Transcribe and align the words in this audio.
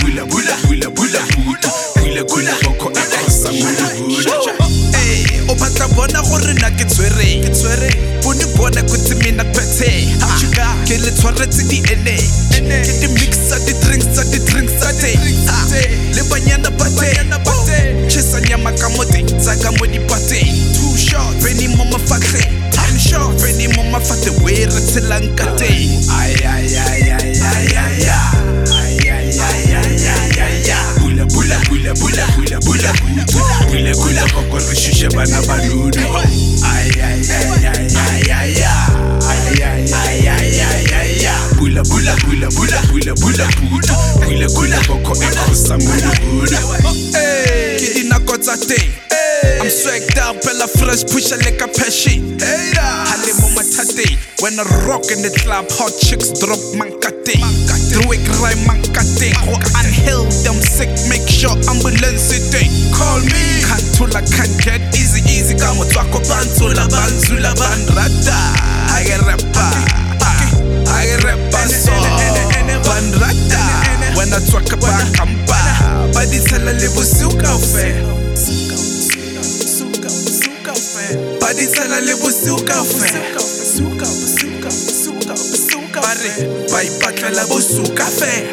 bula 0.00 0.24
bula 0.26 0.54
bula 0.66 0.90
bula 0.90 0.90
bula 0.90 1.20
buti 1.36 1.68
buile 2.00 2.22
kula 2.24 2.54
boko 2.64 2.90
e 2.90 3.04
kosa 3.24 3.52
modula 3.52 4.34
o 5.48 5.54
batla 5.54 5.88
bona 5.94 6.22
gore 6.22 6.54
na 6.60 6.70
ke 6.70 6.84
tshwereng 6.84 7.44
ke 7.44 7.50
tshwereng 7.50 7.98
bone 8.22 8.46
bona 8.56 8.82
kutsi 8.82 9.14
mina 9.22 9.44
kphethe 9.44 9.90
chika 10.38 10.66
ke 10.86 10.98
le 10.98 11.10
tshwaretse 11.10 11.62
di 11.68 11.78
ene 11.92 12.16
ke 12.56 12.92
di 13.00 13.08
mix 13.14 13.36
tsa 13.48 13.58
di 13.66 13.72
drinks 13.84 14.06
tsa 14.14 14.22
di 14.32 14.38
drinks 14.48 14.72
tsa 14.80 14.90
teng. 15.00 15.20
Le 16.16 16.22
banyana 16.30 16.70
ba 16.78 16.86
teng. 16.96 17.28
Chesa 18.08 18.38
oh. 18.38 18.40
nyama 18.48 18.72
ka 18.72 18.88
mo 18.96 19.04
teng 19.04 19.28
tsaka 19.28 19.70
mo 19.76 19.84
dipateng. 19.84 20.56
Two 20.72 20.96
shot 20.96 21.36
bene 21.44 21.68
mo 21.76 21.84
mafatlheng. 21.92 22.48
Time 22.72 22.98
shot 22.98 23.28
bene 23.44 23.68
mo 23.76 23.82
mafatlhe 23.92 24.32
we 24.40 24.64
re 24.64 24.80
tshelang 24.88 25.28
ka 25.36 25.44
teng. 25.60 25.75
Ay 36.62 36.90
ay 37.02 37.18
bula 41.58 41.82
bula 41.82 42.14
bula 42.24 42.48
bula 42.50 42.80
bula 42.90 43.14
bula 43.14 43.46
bula. 43.58 43.96
Bula 44.26 44.48
bula 44.54 44.78
boko 44.86 45.14
khosa 45.14 45.76
ngulu 45.78 46.10
Ke 47.78 47.88
dinako 47.94 48.38
tsa 48.38 48.56
teng 48.56 48.90
I'm 49.60 49.68
swagged 49.68 50.18
out, 50.18 50.36
Bella 50.44 50.66
fresh, 50.66 51.04
push 51.04 51.32
a 51.32 51.36
like 51.44 51.60
a 51.60 51.68
passion. 51.68 52.38
Hale 52.40 53.32
mo 53.40 53.48
mathateng 53.56 54.16
When 54.40 54.58
I 54.58 54.64
rock 54.86 55.10
in 55.10 55.22
the 55.22 55.30
club, 55.42 55.66
hot 55.70 55.92
chicks 56.00 56.30
drop 56.40 56.60
mankateng 56.76 57.44
Through 57.90 58.14
a 58.14 58.18
crime 58.36 58.62
mankateng 58.68 59.36
Go 59.44 59.56
unheal 59.78 60.24
them 60.44 60.58
sick, 60.60 60.90
make 61.08 61.26
sure 61.28 61.56
ambulance 61.68 62.32
day 62.50 62.68
Call 62.94 63.20
me. 63.20 63.62
Kantula 63.66 64.22
can't 64.24 64.56
get 64.64 64.95
Estamos 65.76 65.92
chacos 65.92 66.26
panzo, 66.26 66.68
la 66.70 66.88
panzo 66.88 67.34
y 67.34 67.40
la 67.40 67.54
pan 67.54 67.86
rata. 67.88 68.94
Hay 68.94 69.04
que 69.04 69.12
hay 69.12 69.20
repaso. 71.16 71.92
Pan 72.82 73.12
rata, 73.20 73.82
buena 74.14 74.42
chuaca 74.46 74.74
pa' 74.78 74.96
acampar. 74.96 76.10
Pa' 76.14 76.24
dice 76.24 76.58
la 76.60 76.72
libu 76.72 77.04
su 77.04 77.28
café. 77.36 78.02
Pa' 81.40 81.52
dice 81.52 81.88
la 81.88 82.00
libu 82.00 82.30
su 82.30 82.56
café. 82.64 83.12
Parre, 86.00 86.48
pa' 86.70 86.84
y 86.84 86.90
pa' 87.02 87.12
que 87.12 87.30
la 87.30 87.44
bu 87.44 87.60
su 87.60 87.82
café. 87.92 88.48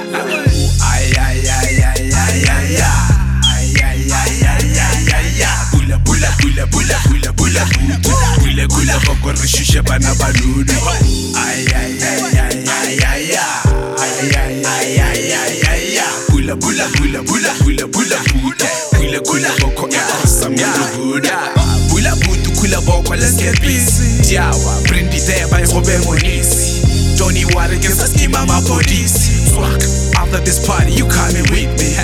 kulego 8.84 9.16
ko 9.22 9.32
re 9.32 9.48
šiše 9.48 9.82
bana 9.82 10.14
ba 10.20 10.28
ludu 10.32 10.74
bula 16.30 16.56
bula 16.56 16.86
bula 16.98 17.24
bula 17.24 17.54
bula 17.64 17.88
bula 17.88 18.18
buda 18.34 18.68
kula 18.98 19.20
kula 19.22 19.50
boko 19.62 19.88
ya 19.90 20.02
awesome 20.20 20.58
ya 20.58 20.68
buda 20.98 21.40
bula 21.90 22.16
butu 22.16 22.52
kula 22.60 22.82
boko 22.82 23.16
let's 23.16 23.38
get 23.38 23.60
busy 23.62 24.22
jawa 24.34 24.82
brindi 24.88 25.20
there 25.28 25.48
by 25.48 25.64
hobe 25.66 25.98
monisi 26.06 26.84
Johnny 27.16 27.46
Water 27.56 27.78
gives 27.80 28.02
us 28.02 28.22
imama 28.22 28.60
police 28.68 29.32
Fuck, 29.54 29.84
after 30.20 30.40
this 30.44 30.60
party 30.68 30.92
you 30.92 31.08
coming 31.08 31.48
with 31.52 31.72
me 31.80 31.96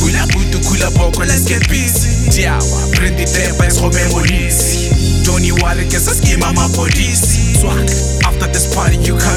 Bula 0.00 0.26
butu 0.34 0.58
kula 0.68 0.90
boko 0.98 1.20
let's 1.24 1.44
get 1.48 1.66
busy 1.68 2.15
matiawa 2.36 2.86
prenditepa 2.90 3.66
isihobemonisi 3.66 4.90
tony 5.24 5.52
warikesa 5.52 6.14
skima 6.14 6.52
mapolisi 6.52 7.40
swak 7.60 7.90
after 8.28 8.52
this 8.52 8.74
party 8.74 8.96
you 9.08 9.16
come 9.18 9.35